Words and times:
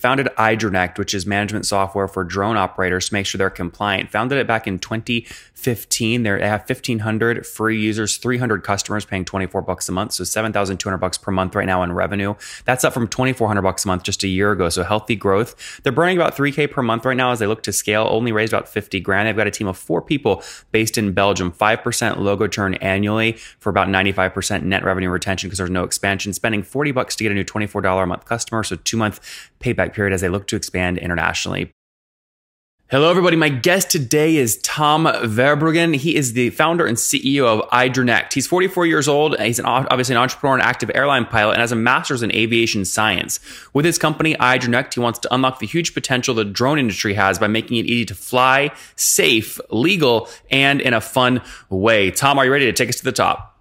founded 0.00 0.28
iDroneCt, 0.38 0.98
which 0.98 1.14
is 1.14 1.26
management 1.26 1.66
software 1.66 2.08
for 2.08 2.24
drone 2.24 2.56
operators 2.56 3.08
to 3.08 3.14
make 3.14 3.26
sure 3.26 3.38
they're 3.38 3.50
compliant. 3.50 4.10
Founded 4.10 4.38
it 4.38 4.46
back 4.46 4.66
in 4.66 4.78
2015. 4.78 6.22
They 6.22 6.30
have 6.40 6.60
1,500 6.68 7.46
free 7.46 7.80
users, 7.80 8.16
300 8.16 8.62
customers 8.62 9.04
paying 9.04 9.24
24 9.24 9.62
bucks 9.62 9.88
a 9.88 9.92
month, 9.92 10.12
so 10.12 10.24
7,200 10.24 10.98
bucks 10.98 11.18
per 11.18 11.30
month 11.30 11.54
right 11.54 11.66
now 11.66 11.82
in 11.82 11.92
revenue. 11.92 12.34
That's 12.64 12.84
up 12.84 12.92
from 12.92 13.08
2,400 13.08 13.62
bucks 13.62 13.84
a 13.84 13.88
month 13.88 14.02
just 14.02 14.24
a 14.24 14.28
year 14.28 14.52
ago. 14.52 14.68
So 14.68 14.82
healthy 14.82 15.16
growth. 15.16 15.80
They're 15.82 15.92
burning 15.92 16.16
about 16.16 16.36
3k 16.36 16.70
per 16.70 16.82
month 16.82 17.04
right 17.04 17.16
now 17.16 17.32
as 17.32 17.38
they 17.38 17.46
look 17.46 17.62
to 17.64 17.72
scale. 17.72 18.08
Only 18.10 18.32
raised 18.32 18.52
about 18.52 18.68
50 18.68 19.00
grand. 19.00 19.28
They've 19.28 19.36
got 19.36 19.46
a 19.46 19.50
team 19.50 19.66
of 19.66 19.76
four 19.76 20.00
people 20.00 20.42
based 20.72 20.96
in 20.96 21.12
Belgium. 21.12 21.52
Five 21.52 21.82
percent 21.82 22.20
logo 22.20 22.46
churn 22.46 22.74
annually 22.74 23.32
for 23.58 23.70
about 23.70 23.88
95% 23.88 24.62
net 24.62 24.84
revenue 24.84 25.08
retention 25.08 25.48
because 25.48 25.58
there's 25.58 25.70
no 25.70 25.84
expansion. 25.84 26.32
Spending 26.32 26.62
40 26.62 26.92
bucks 26.92 27.16
to 27.16 27.24
get 27.24 27.32
a 27.32 27.34
new 27.34 27.44
$24 27.44 28.02
a 28.02 28.06
month 28.06 28.24
customer, 28.24 28.62
so 28.62 28.76
two 28.76 28.96
month 28.96 29.20
payback 29.60 29.89
period 29.92 30.12
as 30.12 30.20
they 30.20 30.28
look 30.28 30.46
to 30.48 30.56
expand 30.56 30.98
internationally. 30.98 31.72
Hello, 32.90 33.08
everybody. 33.08 33.36
My 33.36 33.50
guest 33.50 33.88
today 33.88 34.34
is 34.34 34.60
Tom 34.62 35.04
Verbruggen. 35.04 35.94
He 35.94 36.16
is 36.16 36.32
the 36.32 36.50
founder 36.50 36.86
and 36.86 36.96
CEO 36.96 37.46
of 37.46 37.70
iDroneCt. 37.70 38.32
He's 38.32 38.48
44 38.48 38.84
years 38.84 39.06
old. 39.06 39.38
He's 39.38 39.60
an, 39.60 39.64
obviously 39.64 40.16
an 40.16 40.20
entrepreneur 40.20 40.54
and 40.54 40.62
active 40.64 40.90
airline 40.92 41.24
pilot 41.24 41.52
and 41.52 41.60
has 41.60 41.70
a 41.70 41.76
master's 41.76 42.20
in 42.24 42.34
aviation 42.34 42.84
science. 42.84 43.38
With 43.72 43.84
his 43.84 43.96
company, 43.96 44.34
iDroneCt, 44.34 44.94
he 44.94 44.98
wants 44.98 45.20
to 45.20 45.32
unlock 45.32 45.60
the 45.60 45.68
huge 45.68 45.94
potential 45.94 46.34
the 46.34 46.44
drone 46.44 46.80
industry 46.80 47.14
has 47.14 47.38
by 47.38 47.46
making 47.46 47.76
it 47.76 47.86
easy 47.86 48.06
to 48.06 48.14
fly, 48.16 48.72
safe, 48.96 49.60
legal, 49.70 50.28
and 50.50 50.80
in 50.80 50.92
a 50.92 51.00
fun 51.00 51.42
way. 51.68 52.10
Tom, 52.10 52.40
are 52.40 52.44
you 52.44 52.50
ready 52.50 52.66
to 52.66 52.72
take 52.72 52.88
us 52.88 52.96
to 52.96 53.04
the 53.04 53.12
top? 53.12 53.56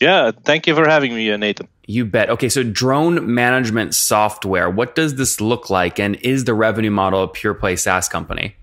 Yeah, 0.00 0.32
thank 0.32 0.66
you 0.66 0.74
for 0.74 0.88
having 0.88 1.14
me, 1.14 1.30
uh, 1.30 1.36
Nathan. 1.36 1.68
You 1.92 2.06
bet. 2.06 2.30
Okay, 2.30 2.48
so 2.48 2.62
drone 2.62 3.34
management 3.34 3.94
software. 3.94 4.70
What 4.70 4.94
does 4.94 5.16
this 5.16 5.42
look 5.42 5.68
like, 5.68 6.00
and 6.00 6.16
is 6.22 6.44
the 6.44 6.54
revenue 6.54 6.90
model 6.90 7.22
a 7.22 7.28
pure 7.28 7.52
play 7.52 7.76
SaaS 7.76 8.08
company? 8.08 8.56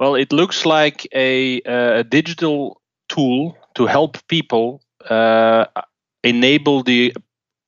Well, 0.00 0.16
it 0.16 0.32
looks 0.32 0.66
like 0.66 1.06
a, 1.14 1.60
a 1.60 2.02
digital 2.02 2.80
tool 3.08 3.56
to 3.76 3.86
help 3.86 4.18
people 4.26 4.82
uh, 5.08 5.66
enable 6.24 6.82
the 6.82 7.14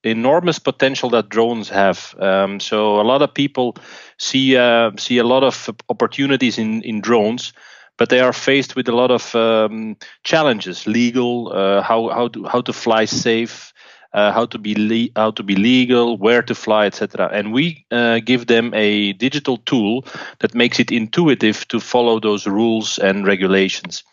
enormous 0.03 0.59
potential 0.59 1.11
that 1.11 1.29
drones 1.29 1.69
have. 1.69 2.17
Um, 2.19 2.59
so 2.59 3.01
a 3.01 3.07
lot 3.07 3.23
of 3.23 3.33
people 3.33 3.77
see 4.19 4.57
uh, 4.57 4.91
see 4.99 5.19
a 5.19 5.25
lot 5.25 5.45
of 5.45 5.71
opportunities 5.89 6.59
in 6.59 6.83
in 6.83 7.01
drones, 7.01 7.53
but 7.99 8.09
they 8.09 8.19
are 8.19 8.33
faced 8.33 8.75
with 8.75 8.89
a 8.89 8.97
lot 8.97 9.13
of 9.13 9.33
um, 9.37 9.97
challenges, 10.25 10.89
legal, 10.89 11.53
uh, 11.53 11.83
how 11.83 12.09
how 12.09 12.27
to 12.29 12.45
how 12.49 12.63
to 12.63 12.73
fly 12.73 13.05
safe, 13.05 13.73
uh, 14.15 14.33
how 14.33 14.47
to 14.47 14.59
be 14.59 14.75
le- 14.75 15.21
how 15.21 15.33
to 15.33 15.43
be 15.43 15.57
legal, 15.57 16.17
where 16.17 16.43
to 16.43 16.55
fly, 16.55 16.87
etc. 16.87 17.29
And 17.33 17.53
we 17.53 17.85
uh, 17.91 18.21
give 18.25 18.47
them 18.47 18.73
a 18.73 19.13
digital 19.15 19.59
tool 19.59 20.07
that 20.39 20.55
makes 20.55 20.79
it 20.81 20.91
intuitive 20.91 21.67
to 21.69 21.81
follow 21.81 22.21
those 22.21 22.47
rules 22.47 22.99
and 22.99 23.27
regulations. 23.27 24.05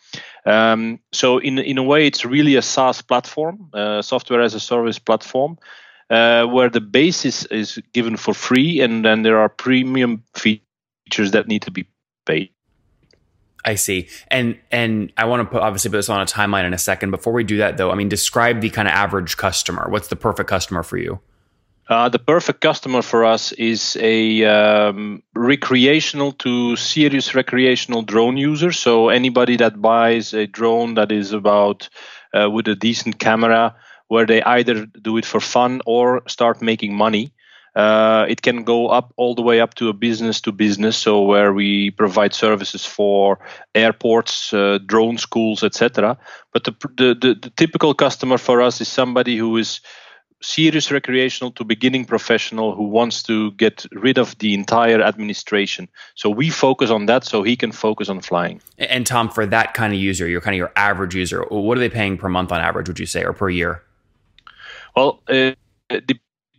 Um, 0.44 0.98
so 1.12 1.38
in 1.38 1.58
in 1.58 1.78
a 1.78 1.82
way, 1.82 2.06
it's 2.06 2.24
really 2.24 2.56
a 2.56 2.62
SaaS 2.62 3.00
platform, 3.00 3.70
uh, 3.72 4.02
software 4.02 4.42
as 4.42 4.54
a 4.54 4.60
service 4.60 4.98
platform. 4.98 5.58
Uh, 6.10 6.44
where 6.44 6.68
the 6.68 6.80
basis 6.80 7.46
is 7.46 7.80
given 7.94 8.18
for 8.18 8.34
free, 8.34 8.82
and 8.82 9.02
then 9.02 9.22
there 9.22 9.38
are 9.38 9.48
premium 9.48 10.22
features 10.34 11.30
that 11.30 11.48
need 11.48 11.62
to 11.62 11.70
be 11.70 11.86
paid. 12.26 12.50
I 13.64 13.76
see. 13.76 14.08
And 14.28 14.58
and 14.70 15.12
I 15.16 15.26
want 15.26 15.40
to 15.40 15.52
put 15.52 15.62
obviously 15.62 15.90
put 15.90 15.98
this 15.98 16.08
on 16.08 16.20
a 16.20 16.26
timeline 16.26 16.64
in 16.64 16.74
a 16.74 16.78
second. 16.78 17.10
Before 17.10 17.32
we 17.32 17.44
do 17.44 17.58
that 17.58 17.76
though, 17.76 17.90
I 17.90 17.94
mean 17.94 18.08
describe 18.08 18.60
the 18.60 18.70
kind 18.70 18.88
of 18.88 18.94
average 18.94 19.36
customer. 19.36 19.86
What's 19.88 20.08
the 20.08 20.16
perfect 20.16 20.48
customer 20.48 20.82
for 20.82 20.96
you? 20.96 21.20
Uh, 21.88 22.08
the 22.08 22.18
perfect 22.18 22.60
customer 22.60 23.02
for 23.02 23.24
us 23.24 23.52
is 23.52 23.96
a 24.00 24.44
um, 24.44 25.22
recreational 25.34 26.32
to 26.32 26.74
serious 26.76 27.34
recreational 27.34 28.02
drone 28.02 28.36
user. 28.36 28.72
So 28.72 29.08
anybody 29.08 29.56
that 29.56 29.82
buys 29.82 30.32
a 30.32 30.46
drone 30.46 30.94
that 30.94 31.12
is 31.12 31.32
about 31.32 31.88
uh, 32.32 32.48
with 32.48 32.68
a 32.68 32.74
decent 32.74 33.18
camera, 33.18 33.74
where 34.08 34.26
they 34.26 34.42
either 34.42 34.86
do 34.86 35.16
it 35.16 35.26
for 35.26 35.40
fun 35.40 35.80
or 35.84 36.22
start 36.28 36.62
making 36.62 36.94
money. 36.94 37.32
Uh, 37.74 38.26
it 38.28 38.42
can 38.42 38.64
go 38.64 38.88
up 38.88 39.12
all 39.16 39.34
the 39.34 39.42
way 39.42 39.60
up 39.60 39.74
to 39.74 39.88
a 39.88 39.92
business 39.92 40.40
to 40.42 40.52
business, 40.52 40.96
so 40.96 41.22
where 41.22 41.52
we 41.52 41.90
provide 41.90 42.34
services 42.34 42.84
for 42.84 43.38
airports, 43.74 44.52
uh, 44.52 44.78
drone 44.84 45.16
schools, 45.16 45.62
etc. 45.62 46.18
But 46.52 46.64
the, 46.64 46.72
the, 46.96 47.14
the, 47.14 47.34
the 47.34 47.50
typical 47.56 47.94
customer 47.94 48.36
for 48.36 48.60
us 48.60 48.80
is 48.80 48.88
somebody 48.88 49.38
who 49.38 49.56
is 49.56 49.80
serious 50.42 50.90
recreational 50.90 51.50
to 51.52 51.64
beginning 51.64 52.04
professional 52.04 52.74
who 52.74 52.84
wants 52.84 53.22
to 53.22 53.52
get 53.52 53.86
rid 53.92 54.18
of 54.18 54.36
the 54.38 54.54
entire 54.54 55.00
administration. 55.00 55.88
So 56.14 56.28
we 56.28 56.50
focus 56.50 56.90
on 56.90 57.06
that 57.06 57.24
so 57.24 57.42
he 57.42 57.56
can 57.56 57.72
focus 57.72 58.08
on 58.08 58.20
flying. 58.20 58.60
And 58.78 59.06
Tom, 59.06 59.30
for 59.30 59.46
that 59.46 59.74
kind 59.74 59.92
of 59.92 60.00
user, 60.00 60.28
you're 60.28 60.40
kind 60.40 60.54
of 60.54 60.58
your 60.58 60.72
average 60.76 61.14
user, 61.14 61.44
what 61.48 61.78
are 61.78 61.80
they 61.80 61.88
paying 61.88 62.18
per 62.18 62.28
month 62.28 62.52
on 62.52 62.60
average, 62.60 62.88
would 62.88 62.98
you 62.98 63.06
say, 63.06 63.24
or 63.24 63.32
per 63.32 63.48
year? 63.48 63.82
Well, 64.94 65.22
uh, 65.28 65.52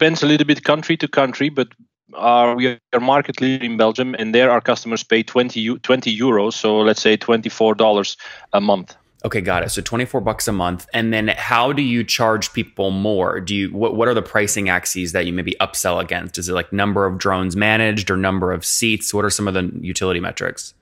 depends 0.04 0.22
a 0.22 0.26
little 0.26 0.46
bit 0.46 0.66
country 0.66 0.98
to 0.98 1.08
country, 1.08 1.48
but 1.48 1.70
our, 2.14 2.56
we 2.58 2.78
are 2.92 3.00
market 3.00 3.40
leader 3.40 3.64
in 3.64 3.78
Belgium, 3.78 4.14
and 4.20 4.36
there 4.36 4.52
our 4.52 4.60
customers 4.60 5.02
pay 5.02 5.24
20, 5.24 5.80
20 5.80 6.20
euros, 6.20 6.54
so 6.54 6.80
let's 6.80 7.02
say 7.02 7.16
$24 7.16 8.18
a 8.52 8.60
month. 8.60 8.98
Okay, 9.24 9.40
got 9.40 9.64
it. 9.64 9.70
So 9.70 9.82
24 9.82 10.20
bucks 10.20 10.50
a 10.50 10.52
month. 10.52 10.86
And 10.94 11.14
then 11.14 11.30
how 11.30 11.72
do 11.72 11.82
you 11.82 12.04
charge 12.04 12.52
people 12.52 12.92
more? 12.92 13.40
Do 13.40 13.56
you 13.56 13.72
what 13.72 13.96
what 13.96 14.10
are 14.10 14.14
the 14.14 14.22
pricing 14.22 14.68
axes 14.68 15.14
that 15.14 15.26
you 15.26 15.32
maybe 15.32 15.56
upsell 15.62 16.02
against? 16.02 16.38
Is 16.38 16.50
it 16.50 16.54
like 16.54 16.74
number 16.74 17.06
of 17.06 17.18
drones 17.18 17.56
managed 17.56 18.12
or 18.12 18.18
number 18.18 18.52
of 18.52 18.66
seats? 18.66 19.14
What 19.14 19.24
are 19.24 19.30
some 19.30 19.48
of 19.48 19.54
the 19.54 19.72
utility 19.80 20.20
metrics? 20.20 20.74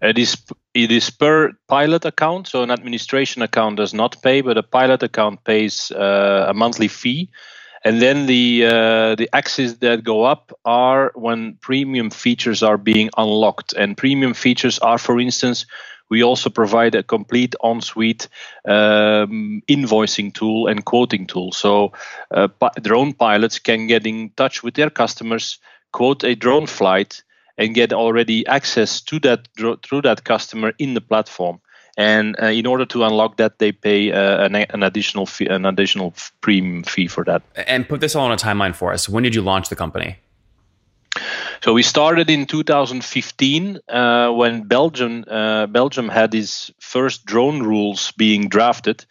It 0.00 0.18
is 0.18 0.36
it 0.72 0.92
is 0.92 1.10
per 1.10 1.50
pilot 1.66 2.04
account, 2.04 2.46
so 2.46 2.62
an 2.62 2.70
administration 2.70 3.42
account 3.42 3.76
does 3.76 3.92
not 3.92 4.22
pay, 4.22 4.40
but 4.40 4.56
a 4.56 4.62
pilot 4.62 5.02
account 5.02 5.42
pays 5.42 5.90
uh, 5.90 6.46
a 6.48 6.54
monthly 6.54 6.86
fee. 6.86 7.28
And 7.84 8.00
then 8.00 8.26
the 8.26 8.66
uh, 8.66 9.14
the 9.14 9.28
axes 9.32 9.78
that 9.78 10.02
go 10.02 10.24
up 10.24 10.52
are 10.64 11.12
when 11.14 11.56
premium 11.60 12.10
features 12.10 12.62
are 12.62 12.78
being 12.78 13.10
unlocked, 13.16 13.74
and 13.74 13.96
premium 13.96 14.34
features 14.34 14.78
are, 14.78 14.98
for 14.98 15.20
instance, 15.20 15.66
we 16.08 16.22
also 16.22 16.50
provide 16.50 16.94
a 16.94 17.02
complete 17.02 17.54
on-suite 17.60 18.28
um, 18.66 19.62
invoicing 19.68 20.32
tool 20.32 20.68
and 20.68 20.84
quoting 20.84 21.26
tool. 21.26 21.52
So 21.52 21.92
uh, 22.30 22.48
drone 22.82 23.12
pilots 23.12 23.58
can 23.58 23.86
get 23.86 24.06
in 24.06 24.30
touch 24.36 24.62
with 24.62 24.74
their 24.74 24.90
customers, 24.90 25.58
quote 25.92 26.24
a 26.24 26.34
drone 26.34 26.66
flight, 26.66 27.22
and 27.58 27.74
get 27.74 27.92
already 27.92 28.46
access 28.46 29.00
to 29.02 29.18
that 29.20 29.48
through 29.56 30.02
that 30.02 30.24
customer 30.24 30.72
in 30.78 30.94
the 30.94 31.00
platform. 31.00 31.60
And 31.96 32.36
uh, 32.40 32.46
in 32.46 32.66
order 32.66 32.84
to 32.86 33.04
unlock 33.04 33.38
that, 33.38 33.58
they 33.58 33.72
pay 33.72 34.12
uh, 34.12 34.44
an, 34.44 34.54
an, 34.54 34.82
additional 34.82 35.24
fee, 35.24 35.46
an 35.46 35.64
additional 35.64 36.14
premium 36.42 36.82
fee 36.82 37.06
for 37.08 37.24
that. 37.24 37.42
And 37.54 37.88
put 37.88 38.00
this 38.00 38.14
all 38.14 38.26
on 38.26 38.32
a 38.32 38.36
timeline 38.36 38.74
for 38.74 38.92
us. 38.92 39.08
When 39.08 39.22
did 39.22 39.34
you 39.34 39.40
launch 39.40 39.70
the 39.70 39.76
company? 39.76 40.18
So 41.62 41.72
we 41.72 41.82
started 41.82 42.28
in 42.28 42.46
2015 42.46 43.78
uh, 43.88 44.30
when 44.30 44.64
Belgium 44.64 45.24
uh, 45.26 45.66
Belgium 45.66 46.08
had 46.10 46.34
its 46.34 46.70
first 46.78 47.24
drone 47.24 47.62
rules 47.62 48.12
being 48.12 48.48
drafted, 48.48 49.06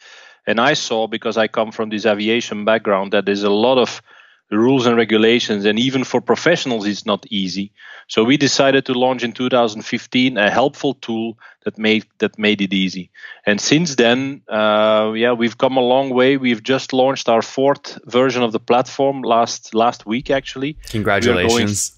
and 0.45 0.59
I 0.59 0.75
saw 0.75 1.07
because 1.07 1.37
I 1.37 1.47
come 1.47 1.71
from 1.71 1.89
this 1.89 2.05
aviation 2.05 2.63
background 2.63 3.13
that 3.13 3.25
there's 3.25 3.43
a 3.43 3.49
lot 3.49 3.79
of 3.79 4.01
rules 4.51 4.85
and 4.85 4.95
regulations, 4.95 5.65
and 5.65 5.79
even 5.79 6.03
for 6.03 6.21
professionals, 6.21 6.85
it's 6.85 7.05
not 7.05 7.25
easy. 7.29 7.71
So 8.07 8.23
we 8.23 8.37
decided 8.37 8.85
to 8.85 8.93
launch 8.93 9.23
in 9.23 9.31
2015 9.31 10.37
a 10.37 10.51
helpful 10.51 10.93
tool 10.95 11.37
that 11.63 11.77
made 11.79 12.05
that 12.19 12.37
made 12.37 12.61
it 12.61 12.71
easy. 12.73 13.09
And 13.45 13.59
since 13.59 13.95
then, 13.95 14.41
uh, 14.47 15.13
yeah, 15.15 15.31
we've 15.31 15.57
come 15.57 15.77
a 15.77 15.81
long 15.81 16.11
way. 16.11 16.37
We've 16.37 16.61
just 16.61 16.93
launched 16.93 17.27
our 17.27 17.41
fourth 17.41 17.97
version 18.05 18.43
of 18.43 18.51
the 18.51 18.59
platform 18.59 19.23
last 19.23 19.73
last 19.73 20.05
week, 20.05 20.29
actually. 20.29 20.77
Congratulations. 20.89 21.93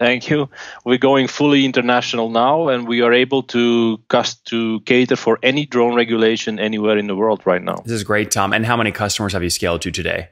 Thank 0.00 0.28
you. 0.28 0.48
We're 0.84 0.98
going 0.98 1.28
fully 1.28 1.64
international 1.64 2.28
now, 2.28 2.66
and 2.66 2.88
we 2.88 3.02
are 3.02 3.12
able 3.12 3.44
to 3.44 4.00
cust- 4.08 4.44
to 4.46 4.80
cater 4.80 5.14
for 5.14 5.38
any 5.44 5.64
drone 5.64 5.94
regulation 5.94 6.58
anywhere 6.58 6.98
in 6.98 7.06
the 7.06 7.14
world 7.14 7.42
right 7.46 7.62
now. 7.62 7.76
This 7.84 7.92
is 7.92 8.02
great, 8.02 8.32
Tom. 8.32 8.52
And 8.52 8.66
how 8.66 8.76
many 8.76 8.90
customers 8.90 9.32
have 9.32 9.44
you 9.44 9.50
scaled 9.50 9.82
to 9.82 9.92
today? 9.92 10.28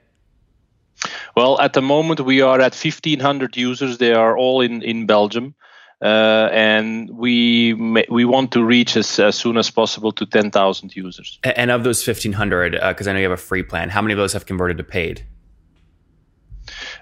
Well, 1.37 1.61
at 1.61 1.73
the 1.73 1.83
moment 1.83 2.21
we 2.21 2.41
are 2.41 2.61
at 2.61 2.75
1,500 2.75 3.57
users. 3.57 3.99
They 3.99 4.13
are 4.13 4.37
all 4.37 4.61
in 4.61 4.83
in 4.83 5.07
Belgium, 5.07 5.55
uh, 6.03 6.49
and 6.53 7.11
we 7.11 7.75
we 8.09 8.25
want 8.25 8.53
to 8.53 8.65
reach 8.65 8.97
as, 8.97 9.19
as 9.19 9.37
soon 9.37 9.57
as 9.57 9.71
possible 9.71 10.13
to 10.13 10.27
10,000 10.27 10.97
users. 10.97 11.39
And 11.45 11.71
of 11.71 11.85
those 11.85 12.07
1,500, 12.07 12.73
because 12.73 13.07
uh, 13.07 13.11
I 13.11 13.13
know 13.13 13.19
you 13.21 13.31
have 13.31 13.39
a 13.39 13.43
free 13.43 13.63
plan, 13.63 13.91
how 13.91 14.03
many 14.03 14.13
of 14.13 14.19
those 14.19 14.33
have 14.33 14.47
converted 14.47 14.79
to 14.79 14.85
paid? 14.85 15.27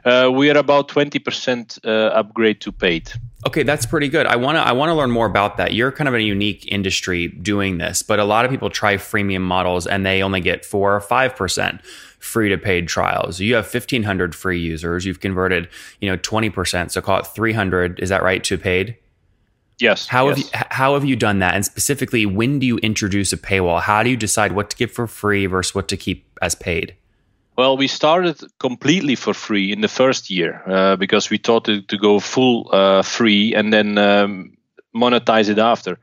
Uh, 0.04 0.30
we 0.32 0.50
are 0.50 0.56
about 0.56 0.88
20% 0.88 1.84
uh, 1.84 1.88
upgrade 2.14 2.60
to 2.62 2.72
paid. 2.72 3.10
Okay, 3.46 3.62
that's 3.62 3.86
pretty 3.86 4.08
good. 4.08 4.26
I 4.26 4.36
want 4.36 4.56
to 4.56 4.60
I 4.60 4.72
want 4.72 4.90
to 4.90 4.94
learn 4.94 5.10
more 5.10 5.26
about 5.26 5.56
that. 5.58 5.72
You're 5.72 5.92
kind 5.92 6.08
of 6.08 6.14
in 6.14 6.20
a 6.20 6.24
unique 6.24 6.66
industry 6.70 7.28
doing 7.28 7.78
this, 7.78 8.02
but 8.02 8.18
a 8.18 8.24
lot 8.24 8.44
of 8.44 8.50
people 8.50 8.70
try 8.70 8.96
freemium 8.96 9.42
models 9.42 9.86
and 9.86 10.04
they 10.04 10.22
only 10.22 10.40
get 10.40 10.64
4 10.64 10.96
or 10.96 11.00
5%. 11.00 11.80
Free 12.18 12.48
to 12.48 12.58
paid 12.58 12.88
trials. 12.88 13.40
You 13.40 13.54
have 13.54 13.64
1500 13.64 14.34
free 14.34 14.60
users. 14.60 15.04
You've 15.04 15.20
converted, 15.20 15.68
you 16.00 16.10
know, 16.10 16.16
20%. 16.16 16.90
So 16.90 17.00
call 17.00 17.20
it 17.20 17.26
300. 17.26 18.00
Is 18.00 18.08
that 18.08 18.22
right 18.22 18.42
to 18.44 18.58
paid? 18.58 18.96
Yes. 19.78 20.08
How 20.08 20.28
yes. 20.28 20.36
have 20.36 20.44
you 20.44 20.66
how 20.70 20.94
have 20.94 21.04
you 21.04 21.16
done 21.16 21.38
that? 21.38 21.54
And 21.54 21.64
specifically, 21.64 22.26
when 22.26 22.58
do 22.58 22.66
you 22.66 22.78
introduce 22.78 23.32
a 23.32 23.36
paywall? 23.36 23.80
How 23.80 24.02
do 24.02 24.10
you 24.10 24.16
decide 24.16 24.52
what 24.52 24.70
to 24.70 24.76
give 24.76 24.90
for 24.90 25.06
free 25.06 25.46
versus 25.46 25.74
what 25.74 25.86
to 25.88 25.96
keep 25.96 26.26
as 26.42 26.56
paid? 26.56 26.96
Well, 27.56 27.76
we 27.76 27.88
started 27.88 28.40
completely 28.58 29.14
for 29.14 29.34
free 29.34 29.72
in 29.72 29.80
the 29.80 29.88
first 29.88 30.30
year 30.30 30.62
uh, 30.66 30.96
because 30.96 31.30
we 31.30 31.38
thought 31.38 31.64
to, 31.64 31.82
to 31.82 31.96
go 31.96 32.20
full 32.20 32.68
uh, 32.72 33.02
free 33.02 33.54
and 33.54 33.72
then 33.72 33.98
um, 33.98 34.56
monetize 34.94 35.48
it 35.48 35.58
after. 35.58 35.98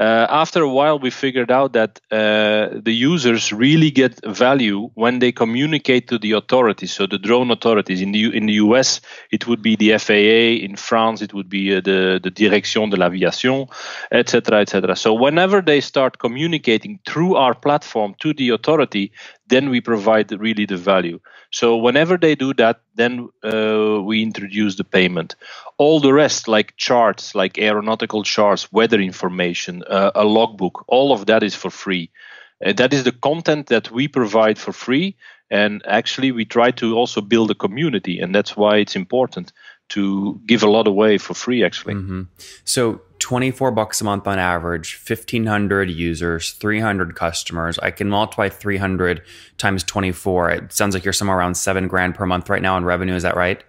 Uh, 0.00 0.26
after 0.30 0.62
a 0.62 0.68
while, 0.68 0.98
we 0.98 1.10
figured 1.10 1.50
out 1.50 1.74
that 1.74 2.00
uh, 2.10 2.70
the 2.72 2.92
users 2.92 3.52
really 3.52 3.90
get 3.90 4.18
value 4.24 4.90
when 4.94 5.18
they 5.18 5.30
communicate 5.30 6.08
to 6.08 6.18
the 6.18 6.32
authorities. 6.32 6.90
So 6.90 7.06
the 7.06 7.18
drone 7.18 7.50
authorities 7.50 8.00
in 8.00 8.12
the 8.12 8.34
in 8.34 8.46
the 8.46 8.54
US, 8.54 9.02
it 9.30 9.46
would 9.46 9.60
be 9.60 9.76
the 9.76 9.98
FAA. 9.98 10.64
In 10.64 10.76
France, 10.76 11.20
it 11.20 11.34
would 11.34 11.50
be 11.50 11.76
uh, 11.76 11.82
the 11.82 12.18
the 12.22 12.30
Direction 12.30 12.88
de 12.88 12.96
l'Aviation, 12.96 13.66
etc., 14.10 14.62
etc. 14.62 14.96
So 14.96 15.12
whenever 15.12 15.60
they 15.60 15.82
start 15.82 16.18
communicating 16.18 16.98
through 17.04 17.36
our 17.36 17.54
platform 17.54 18.14
to 18.20 18.32
the 18.32 18.48
authority, 18.48 19.12
then 19.50 19.68
we 19.68 19.80
provide 19.80 20.32
really 20.32 20.64
the 20.64 20.76
value. 20.76 21.20
So 21.50 21.76
whenever 21.76 22.16
they 22.16 22.34
do 22.34 22.54
that, 22.54 22.80
then 22.94 23.28
uh, 23.44 24.00
we 24.02 24.22
introduce 24.22 24.76
the 24.76 24.84
payment. 24.84 25.34
All 25.78 26.00
the 26.00 26.12
rest, 26.12 26.48
like 26.48 26.76
charts, 26.76 27.34
like 27.34 27.58
aeronautical 27.58 28.22
charts, 28.22 28.72
weather 28.72 29.00
information, 29.00 29.82
uh, 29.86 30.12
a 30.14 30.24
logbook, 30.24 30.84
all 30.88 31.12
of 31.12 31.26
that 31.26 31.42
is 31.42 31.54
for 31.54 31.70
free. 31.70 32.10
Uh, 32.64 32.72
that 32.72 32.92
is 32.94 33.04
the 33.04 33.12
content 33.12 33.66
that 33.66 33.90
we 33.90 34.08
provide 34.08 34.58
for 34.58 34.72
free. 34.72 35.16
And 35.50 35.82
actually, 35.86 36.30
we 36.30 36.44
try 36.44 36.70
to 36.72 36.96
also 36.96 37.20
build 37.20 37.50
a 37.50 37.56
community, 37.56 38.20
and 38.20 38.32
that's 38.32 38.56
why 38.56 38.76
it's 38.76 38.94
important 38.94 39.52
to 39.88 40.40
give 40.46 40.62
a 40.62 40.70
lot 40.70 40.86
away 40.86 41.18
for 41.18 41.34
free. 41.34 41.64
Actually, 41.64 41.94
mm-hmm. 41.94 42.22
so 42.64 43.00
24 43.20 43.70
bucks 43.70 44.00
a 44.00 44.04
month 44.04 44.26
on 44.26 44.38
average, 44.38 45.00
1500 45.06 45.90
users, 45.90 46.52
300 46.52 47.14
customers. 47.14 47.78
I 47.78 47.90
can 47.90 48.08
multiply 48.08 48.48
300 48.48 49.22
times 49.58 49.84
24. 49.84 50.50
It 50.50 50.72
sounds 50.72 50.94
like 50.94 51.04
you're 51.04 51.12
somewhere 51.12 51.38
around 51.38 51.56
seven 51.56 51.86
grand 51.86 52.14
per 52.14 52.26
month 52.26 52.50
right 52.50 52.62
now 52.62 52.76
in 52.76 52.84
revenue. 52.84 53.14
Is 53.14 53.22
that 53.22 53.36
right? 53.36 53.62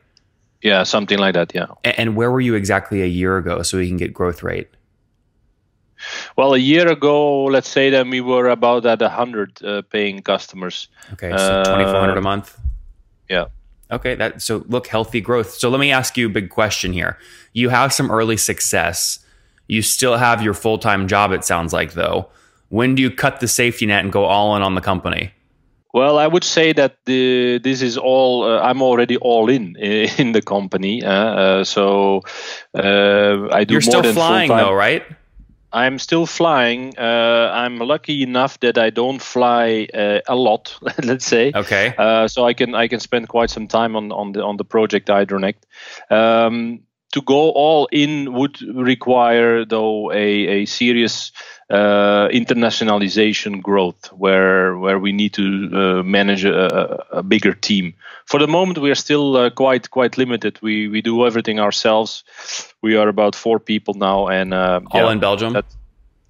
Yeah, 0.62 0.84
something 0.84 1.20
like 1.20 1.34
that. 1.34 1.54
Yeah. 1.54 1.68
And 1.84 2.16
where 2.16 2.32
were 2.32 2.42
you 2.42 2.56
exactly 2.56 3.02
a 3.02 3.08
year 3.08 3.38
ago 3.38 3.62
so 3.62 3.78
we 3.78 3.88
can 3.88 3.98
get 3.98 4.14
growth 4.14 4.42
rate? 4.42 4.70
Well, 6.36 6.54
a 6.54 6.58
year 6.58 6.88
ago, 6.88 7.46
let's 7.46 7.70
say 7.70 7.90
that 7.92 8.08
we 8.08 8.22
were 8.22 8.50
about 8.50 8.86
at 8.86 9.02
100 9.02 9.64
uh, 9.64 9.82
paying 9.84 10.22
customers. 10.22 10.88
Okay, 11.14 11.30
so 11.30 11.64
2400 11.64 12.14
uh, 12.14 12.18
a 12.18 12.22
month. 12.22 12.60
Yeah. 13.30 13.46
Okay, 13.92 14.16
that 14.16 14.42
so 14.42 14.64
look 14.68 14.88
healthy 14.88 15.22
growth. 15.22 15.52
So 15.54 15.70
let 15.70 15.80
me 15.80 15.92
ask 15.92 16.18
you 16.18 16.28
a 16.28 16.30
big 16.30 16.50
question 16.50 16.94
here. 16.94 17.18
You 17.54 17.70
have 17.70 17.94
some 17.94 18.10
early 18.10 18.38
success 18.38 19.21
you 19.72 19.82
still 19.82 20.18
have 20.18 20.42
your 20.42 20.54
full 20.54 20.78
time 20.78 21.08
job, 21.08 21.32
it 21.32 21.46
sounds 21.46 21.72
like, 21.72 21.94
though. 21.94 22.28
When 22.68 22.94
do 22.94 23.02
you 23.02 23.10
cut 23.10 23.40
the 23.40 23.48
safety 23.48 23.86
net 23.86 24.04
and 24.04 24.12
go 24.12 24.26
all 24.26 24.54
in 24.58 24.62
on 24.62 24.76
the 24.76 24.82
company? 24.82 25.32
Well, 25.94 26.20
I 26.20 26.28
would 26.28 26.44
say 26.44 26.74
that 26.74 26.98
the, 27.06 27.58
this 27.64 27.82
is 27.82 27.98
all. 27.98 28.44
Uh, 28.44 28.60
I'm 28.60 28.82
already 28.82 29.16
all 29.18 29.50
in 29.50 29.76
in 30.18 30.34
the 30.34 30.42
company. 30.42 31.04
Uh, 31.04 31.12
uh, 31.14 31.64
so 31.64 32.22
uh, 32.78 33.48
I 33.50 33.64
do. 33.64 33.76
You're 33.76 33.82
still 33.82 34.04
flying 34.04 34.50
full-time. 34.50 34.66
though, 34.66 34.74
right? 34.74 35.04
I'm 35.72 36.00
still 36.00 36.26
flying. 36.26 36.98
Uh, 36.98 37.50
I'm 37.54 37.78
lucky 37.78 38.24
enough 38.24 38.60
that 38.60 38.78
I 38.78 38.90
don't 38.90 39.22
fly 39.22 39.88
uh, 39.94 40.20
a 40.28 40.36
lot. 40.36 40.78
let's 41.04 41.26
say. 41.26 41.54
Okay. 41.56 41.94
so 42.28 42.46
I 42.46 42.54
can 42.54 42.76
I 42.76 42.90
can 42.90 43.00
spend 43.00 43.30
quite 43.30 43.50
some 43.50 43.70
time 43.70 43.96
on 43.96 44.12
on 44.12 44.34
the 44.34 44.44
on 44.44 44.58
the 44.58 44.66
project 44.66 45.08
iDroneCt. 45.08 45.64
Um, 46.10 46.82
to 47.12 47.22
go 47.22 47.52
all 47.52 47.88
in 47.92 48.34
would 48.34 48.62
require, 48.62 49.66
though, 49.66 50.12
a, 50.12 50.62
a 50.62 50.66
serious 50.66 51.32
uh, 51.70 52.28
internationalization 52.30 53.62
growth 53.62 54.12
where 54.14 54.78
where 54.78 55.00
we 55.00 55.12
need 55.12 55.34
to 55.34 55.70
uh, 55.74 56.04
manage 56.04 56.46
a, 56.46 57.04
a, 57.12 57.24
bigger 57.24 57.54
team. 57.54 57.94
For 58.26 58.40
the 58.40 58.48
moment, 58.48 58.78
we 58.78 58.92
are 58.92 58.96
still 58.96 59.38
uh, 59.38 59.50
quite 59.50 59.90
quite 59.92 60.18
limited. 60.18 60.60
We 60.62 60.88
we 60.88 61.02
do 61.02 61.26
everything 61.26 61.60
ourselves. 61.60 62.24
We 62.82 62.98
are 62.98 63.08
about 63.08 63.36
four 63.36 63.60
people 63.60 63.94
now, 63.94 64.28
and 64.28 64.54
uh, 64.54 64.82
all 64.92 65.06
yeah, 65.06 65.12
in 65.12 65.20
Belgium. 65.20 65.58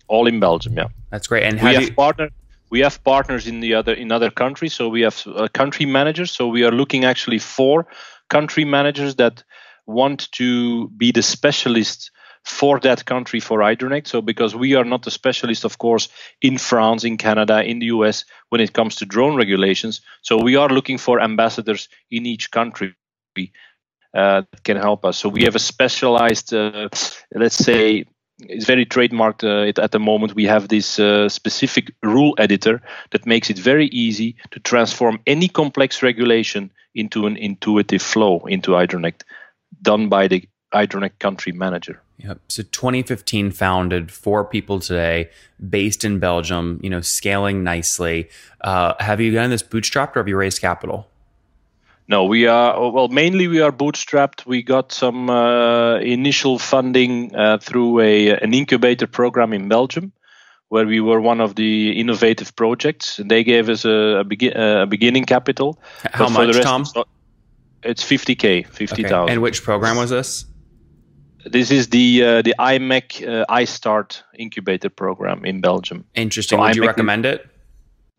all 0.08 0.28
in 0.28 0.40
Belgium, 0.40 0.78
yeah. 0.78 0.90
That's 1.10 1.28
great. 1.28 1.44
And 1.44 1.62
we 1.62 1.74
have 1.74 1.84
you... 1.84 2.30
We 2.70 2.80
have 2.80 3.04
partners 3.04 3.48
in 3.48 3.60
the 3.60 3.74
other 3.74 3.94
in 3.94 4.12
other 4.12 4.32
countries, 4.32 4.74
so 4.74 4.88
we 4.88 5.02
have 5.02 5.24
uh, 5.28 5.50
country 5.54 5.86
managers. 5.86 6.32
So 6.32 6.48
we 6.48 6.64
are 6.64 6.72
looking 6.72 7.04
actually 7.04 7.40
for 7.40 7.86
country 8.30 8.64
managers 8.64 9.16
that 9.16 9.44
want 9.88 10.32
to 10.34 10.90
be 10.90 11.12
the 11.12 11.22
specialist 11.22 12.12
for 12.44 12.80
that 12.80 13.06
country 13.06 13.40
for 13.40 13.60
iDroneCt. 13.60 14.08
So 14.08 14.22
because 14.22 14.56
we 14.56 14.76
are 14.76 14.84
not 14.84 15.04
the 15.04 15.12
specialist, 15.12 15.64
of 15.64 15.78
course, 15.78 16.10
in 16.42 16.58
France, 16.58 17.04
in 17.04 17.18
Canada, 17.18 17.64
in 17.64 17.80
the 17.80 17.88
US 17.88 18.26
when 18.50 18.62
it 18.62 18.74
comes 18.74 18.96
to 18.96 19.06
drone 19.06 19.36
regulations. 19.36 20.02
So 20.22 20.42
we 20.42 20.56
are 20.56 20.70
looking 20.70 20.98
for 20.98 21.22
ambassadors 21.22 21.88
in 22.10 22.26
each 22.26 22.52
country 22.52 22.96
uh, 23.38 24.42
that 24.52 24.64
can 24.64 24.78
help 24.78 25.06
us. 25.06 25.18
So 25.18 25.30
we 25.30 25.44
have 25.44 25.56
a 25.56 25.60
specialized, 25.60 26.54
uh, 26.54 26.90
let's 27.34 27.56
say, 27.56 28.06
it's 28.40 28.66
very 28.66 28.88
trademarked 28.88 29.44
uh, 29.44 29.82
at 29.82 29.92
the 29.92 30.00
moment. 30.00 30.34
We 30.34 30.46
have 30.46 30.68
this 30.68 31.00
uh, 31.00 31.30
specific 31.30 31.94
rule 32.02 32.34
editor 32.40 32.82
that 33.12 33.28
makes 33.28 33.52
it 33.52 33.60
very 33.60 33.86
easy 33.88 34.36
to 34.50 34.60
transform 34.60 35.20
any 35.28 35.48
complex 35.48 36.02
regulation 36.02 36.72
into 36.96 37.28
an 37.28 37.38
intuitive 37.38 38.02
flow 38.02 38.40
into 38.48 38.72
iDroneCt 38.72 39.22
done 39.82 40.10
by 40.10 40.28
the 40.28 40.48
iDroneCt 40.74 41.20
country 41.20 41.52
manager. 41.52 42.02
Yep. 42.18 42.40
So 42.50 42.64
2015 42.64 43.52
founded, 43.52 44.12
four 44.12 44.46
people 44.46 44.80
today, 44.80 45.30
based 45.70 46.06
in 46.06 46.20
Belgium. 46.20 46.80
You 46.84 46.90
know, 46.90 47.02
scaling 47.02 47.64
nicely. 47.64 48.30
Uh, 48.62 48.94
have 49.00 49.20
you 49.20 49.32
done 49.32 49.50
this 49.50 49.64
bootstrapped 49.64 50.16
or 50.16 50.20
have 50.20 50.28
you 50.28 50.38
raised 50.38 50.62
capital? 50.62 51.08
No, 52.08 52.26
we 52.26 52.46
are 52.46 52.92
well. 52.92 53.08
Mainly, 53.08 53.48
we 53.48 53.62
are 53.62 53.72
bootstrapped. 53.72 54.46
We 54.46 54.64
got 54.64 54.92
some 54.92 55.30
uh, 55.30 55.96
initial 56.00 56.60
funding 56.60 57.34
uh, 57.36 57.58
through 57.60 58.02
a 58.02 58.32
an 58.32 58.54
incubator 58.54 59.08
program 59.08 59.54
in 59.54 59.70
Belgium, 59.70 60.12
where 60.70 60.86
we 60.86 61.00
were 61.00 61.22
one 61.22 61.40
of 61.40 61.56
the 61.56 61.92
innovative 62.00 62.56
projects. 62.56 63.20
They 63.24 63.44
gave 63.44 63.70
us 63.70 63.86
a, 63.86 64.20
a, 64.20 64.24
begin, 64.24 64.58
a 64.58 64.86
beginning 64.86 65.26
capital. 65.26 65.80
How 66.12 66.28
much, 66.28 66.60
Tom? 66.62 66.86
It's 67.84 68.04
50k, 68.04 68.68
50,000. 68.68 69.14
Okay. 69.14 69.32
And 69.32 69.42
which 69.42 69.64
program 69.64 69.98
was 69.98 70.10
this? 70.10 70.46
This 71.46 71.72
is 71.72 71.88
the 71.90 72.24
uh, 72.24 72.42
the 72.44 72.54
imec 72.60 73.28
uh, 73.28 73.46
iStart 73.50 74.22
incubator 74.38 74.90
program 74.90 75.44
in 75.44 75.60
Belgium. 75.60 76.06
Interesting. 76.14 76.58
So 76.58 76.62
Would 76.62 76.76
you 76.76 76.86
recommend 76.86 77.26
it? 77.26 77.48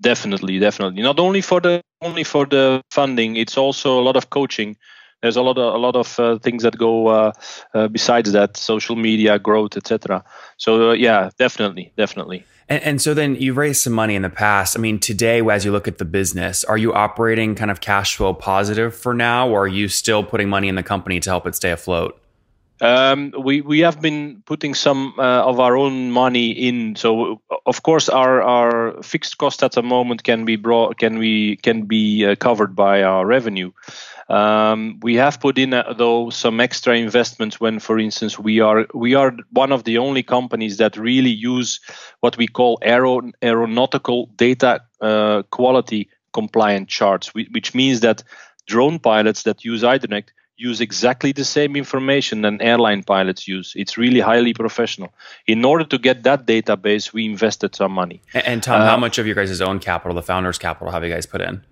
Definitely, 0.01 0.59
definitely. 0.59 1.03
Not 1.03 1.21
only 1.21 1.41
for 1.41 1.61
the 1.61 1.83
only 2.01 2.25
for 2.25 2.47
the 2.47 2.83
funding, 2.91 3.37
it's 3.37 3.57
also 3.57 4.01
a 4.01 4.03
lot 4.03 4.17
of 4.17 4.31
coaching. 4.31 4.77
There's 5.23 5.37
a 5.37 5.43
lot 5.43 5.57
of 5.57 5.75
a 5.75 5.79
lot 5.79 5.97
of 5.97 6.19
uh, 6.19 6.39
things 6.39 6.63
that 6.65 6.77
go 6.77 7.07
uh, 7.07 7.33
uh, 7.75 7.89
besides 7.89 8.33
that, 8.33 8.57
social 8.57 8.97
media 8.97 9.39
growth, 9.39 9.77
etc. 9.77 10.25
So 10.57 10.91
uh, 10.91 10.93
yeah, 10.95 11.31
definitely, 11.39 11.93
definitely. 11.97 12.45
And, 12.69 12.83
and, 12.83 13.03
so 13.03 13.13
then 13.13 13.35
you've 13.37 13.57
raised 13.57 13.83
some 13.83 13.93
money 13.93 14.15
in 14.15 14.23
the 14.23 14.31
past. 14.31 14.77
I 14.77 14.81
mean, 14.81 14.99
today, 14.99 15.41
as 15.41 15.65
you 15.65 15.73
look 15.73 15.89
at 15.89 15.99
the 15.99 16.05
business, 16.05 16.65
are 16.65 16.79
you 16.79 16.95
operating 16.95 17.55
kind 17.55 17.71
of 17.71 17.81
cash 17.81 18.17
flow 18.17 18.33
positive 18.35 18.95
for 18.95 19.15
now, 19.15 19.49
or 19.49 19.65
are 19.65 19.69
you 19.69 19.89
still 19.89 20.23
putting 20.23 20.49
money 20.49 20.69
in 20.69 20.77
the 20.77 20.83
company 20.83 21.21
to 21.21 21.31
help 21.31 21.47
it 21.47 21.55
stay 21.55 21.71
afloat? 21.71 22.22
Um, 22.83 23.33
we 23.39 23.61
we 23.61 23.79
have 23.81 24.01
been 24.01 24.43
putting 24.45 24.75
some 24.75 25.15
uh, 25.17 25.45
of 25.47 25.61
our 25.61 25.77
own 25.77 26.11
money 26.11 26.51
in. 26.51 26.97
So 26.97 27.41
of 27.65 27.85
course 27.85 28.09
our 28.09 28.43
our 28.43 29.01
fixed 29.03 29.39
cost 29.39 29.63
at 29.63 29.73
the 29.73 29.83
moment 29.85 30.25
can 30.25 30.45
be 30.45 30.57
brought 30.57 30.99
can 30.99 31.19
we 31.19 31.57
can 31.63 31.87
be 31.87 32.27
uh, 32.27 32.35
covered 32.35 32.75
by 32.75 33.05
our 33.05 33.25
revenue. 33.25 33.71
Um, 34.29 34.99
we 35.01 35.15
have 35.15 35.39
put 35.39 35.59
in 35.59 35.75
uh, 35.75 35.93
though 35.97 36.31
some 36.31 36.59
extra 36.59 36.97
investments 36.97 37.61
when, 37.61 37.79
for 37.79 38.01
instance, 38.01 38.37
we 38.37 38.59
are 38.59 38.87
we 38.95 39.15
are 39.15 39.33
one 39.51 39.71
of 39.71 39.85
the 39.85 39.99
only 39.99 40.25
companies 40.25 40.79
that 40.79 40.97
really 40.97 41.31
use 41.31 41.79
what 42.21 42.37
we 42.37 42.49
call 42.49 42.79
aero, 42.83 43.21
aeronautical 43.43 44.27
data 44.37 44.81
uh, 45.01 45.43
quality 45.51 46.09
compliant 46.33 46.89
charts, 46.89 47.33
which 47.33 47.75
means 47.75 48.01
that 48.01 48.25
drone 48.67 48.99
pilots 48.99 49.45
that 49.45 49.65
use 49.65 49.83
iDroneCt 49.83 50.31
use 50.63 50.81
exactly 50.81 51.33
the 51.33 51.45
same 51.45 51.77
information 51.77 52.43
than 52.43 52.63
airline 52.63 53.03
pilots 53.03 53.49
use. 53.49 53.73
It's 53.77 53.99
really 53.99 54.21
highly 54.21 54.55
professional. 54.55 55.13
In 55.47 55.65
order 55.65 55.85
to 55.85 55.99
get 55.99 56.23
that 56.23 56.47
database, 56.47 57.13
we 57.13 57.25
invested 57.25 57.75
some 57.75 57.93
money. 57.93 58.23
And, 58.33 58.47
and 58.47 58.63
Tom, 58.63 58.81
uh, 58.81 58.87
how 58.87 58.97
much 58.97 59.19
of 59.19 59.27
your 59.27 59.35
guys' 59.35 59.61
own 59.61 59.79
capital, 59.81 60.15
the 60.15 60.23
founders' 60.23 60.59
capital, 60.59 60.93
have 60.93 61.03
you 61.05 61.13
guys 61.13 61.27
put 61.27 61.41
in? 61.41 61.65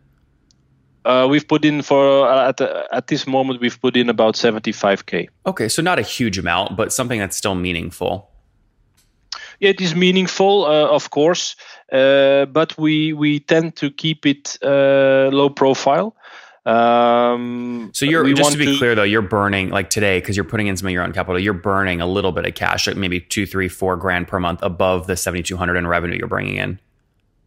Uh, 1.05 1.27
we've 1.31 1.49
put 1.49 1.65
in 1.65 1.81
for 1.83 2.29
uh, 2.29 2.49
at 2.51 2.61
at 2.93 3.07
this 3.07 3.27
moment 3.27 3.59
we've 3.61 3.81
put 3.81 3.97
in 3.97 4.11
about 4.11 4.35
75k. 4.35 5.29
Okay, 5.47 5.69
so 5.69 5.81
not 5.81 5.99
a 5.99 6.03
huge 6.03 6.37
amount, 6.37 6.77
but 6.77 6.93
something 6.93 7.19
that's 7.19 7.37
still 7.37 7.55
meaningful. 7.55 8.31
it 9.61 9.81
is 9.81 9.95
meaningful, 9.95 10.65
uh, 10.65 10.89
of 10.89 11.11
course, 11.11 11.57
uh, 11.93 12.47
but 12.47 12.77
we 12.79 13.13
we 13.13 13.41
tend 13.41 13.77
to 13.77 13.91
keep 13.91 14.27
it 14.27 14.59
uh, 14.63 15.29
low 15.33 15.51
profile. 15.51 16.15
Um, 16.67 17.91
so 17.95 18.05
you're 18.05 18.33
just 18.35 18.53
to 18.53 18.59
be 18.59 18.67
to, 18.67 18.79
clear 18.79 18.95
though, 18.95 19.03
you're 19.03 19.23
burning 19.23 19.71
like 19.71 19.89
today 19.89 20.21
because 20.21 20.37
you're 20.37 20.45
putting 20.45 20.67
in 20.67 20.77
some 20.77 20.87
of 20.87 20.93
your 20.93 21.03
own 21.03 21.13
capital. 21.13 21.41
You're 21.41 21.55
burning 21.55 22.01
a 22.01 22.07
little 22.07 22.33
bit 22.33 22.45
of 22.47 22.55
cash, 22.55 22.87
like 22.87 22.97
maybe 22.97 23.21
two, 23.21 23.47
three, 23.47 23.69
four 23.69 23.97
grand 23.97 24.29
per 24.29 24.39
month 24.39 24.61
above 24.63 25.07
the 25.07 25.17
seventy 25.17 25.43
two 25.43 25.57
hundred 25.57 25.77
in 25.77 25.87
revenue 25.87 26.17
you're 26.19 26.29
bringing 26.29 26.57
in. 26.57 26.79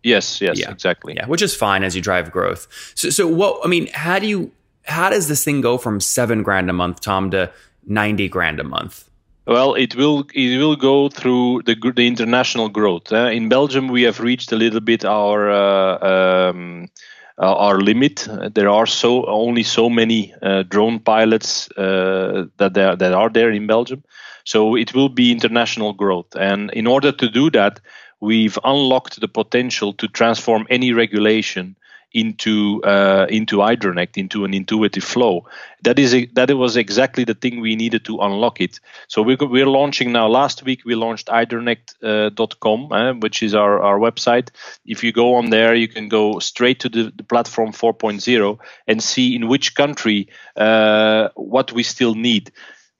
Yes, 0.01 0.41
yes, 0.41 0.59
yeah. 0.59 0.71
exactly. 0.71 1.13
Yeah, 1.15 1.27
which 1.27 1.41
is 1.41 1.55
fine 1.55 1.83
as 1.83 1.95
you 1.95 2.01
drive 2.01 2.31
growth. 2.31 2.67
So, 2.95 3.09
so 3.09 3.27
what? 3.27 3.61
I 3.63 3.67
mean, 3.67 3.87
how 3.93 4.19
do 4.19 4.27
you? 4.27 4.51
How 4.85 5.09
does 5.09 5.27
this 5.27 5.43
thing 5.43 5.61
go 5.61 5.77
from 5.77 6.01
seven 6.01 6.43
grand 6.43 6.69
a 6.69 6.73
month, 6.73 6.99
Tom, 6.99 7.31
to 7.31 7.51
ninety 7.85 8.27
grand 8.27 8.59
a 8.59 8.63
month? 8.63 9.09
Well, 9.45 9.75
it 9.75 9.95
will 9.95 10.25
it 10.33 10.57
will 10.57 10.75
go 10.75 11.09
through 11.09 11.63
the 11.65 11.75
the 11.95 12.07
international 12.07 12.69
growth. 12.69 13.11
Uh, 13.11 13.29
in 13.31 13.47
Belgium, 13.47 13.89
we 13.89 14.03
have 14.03 14.19
reached 14.19 14.51
a 14.51 14.55
little 14.55 14.79
bit 14.81 15.05
our 15.05 15.51
uh, 15.51 16.49
um, 16.49 16.89
our 17.37 17.79
limit. 17.79 18.27
There 18.53 18.69
are 18.69 18.85
so 18.85 19.25
only 19.25 19.63
so 19.63 19.89
many 19.89 20.33
uh, 20.41 20.63
drone 20.63 20.99
pilots 20.99 21.69
uh, 21.71 22.45
that 22.57 22.73
there 22.73 22.95
that 22.95 23.13
are 23.13 23.29
there 23.29 23.51
in 23.51 23.67
Belgium, 23.67 24.03
so 24.43 24.75
it 24.75 24.93
will 24.93 25.09
be 25.09 25.31
international 25.31 25.93
growth. 25.93 26.35
And 26.35 26.71
in 26.71 26.87
order 26.87 27.11
to 27.11 27.29
do 27.29 27.49
that, 27.51 27.79
we've 28.19 28.57
unlocked 28.63 29.19
the 29.19 29.27
potential 29.27 29.93
to 29.93 30.07
transform 30.07 30.65
any 30.69 30.93
regulation 30.93 31.75
into 32.13 32.81
uh, 32.83 33.25
into 33.29 33.57
iDroneCt, 33.57 34.17
into 34.17 34.45
an 34.45 34.53
intuitive 34.53 35.03
flow. 35.03 35.45
That 35.83 35.97
is 35.97 36.13
a, 36.13 36.25
that 36.33 36.55
was 36.55 36.77
exactly 36.77 37.23
the 37.23 37.33
thing 37.33 37.59
we 37.59 37.75
needed 37.75 38.05
to 38.05 38.19
unlock 38.19 38.61
it. 38.61 38.79
So 39.07 39.21
we're, 39.21 39.37
we're 39.41 39.67
launching 39.67 40.11
now. 40.11 40.27
Last 40.27 40.63
week 40.63 40.85
we 40.85 40.95
launched 40.95 41.27
idronect.com, 41.27 42.91
uh, 42.91 42.95
uh, 42.95 43.13
which 43.15 43.41
is 43.41 43.55
our, 43.55 43.81
our 43.81 43.99
website. 43.99 44.49
If 44.85 45.03
you 45.03 45.11
go 45.11 45.35
on 45.35 45.49
there, 45.49 45.73
you 45.73 45.87
can 45.87 46.07
go 46.07 46.39
straight 46.39 46.79
to 46.81 46.89
the, 46.89 47.11
the 47.15 47.23
platform 47.23 47.71
4.0 47.71 48.59
and 48.87 49.03
see 49.03 49.35
in 49.35 49.47
which 49.47 49.75
country 49.75 50.29
uh, 50.55 51.29
what 51.35 51.71
we 51.71 51.83
still 51.83 52.15
need. 52.15 52.51